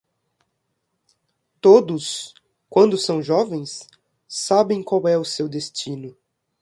[1.61, 2.33] Todos?
[2.67, 3.85] quando são jovens?
[4.27, 6.17] sabem qual é o seu destino.